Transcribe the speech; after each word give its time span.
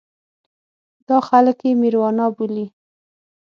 دا 1.07 1.17
خلک 1.27 1.57
یې 1.65 1.71
مېروانا 1.81 2.25
بولي. 2.35 2.65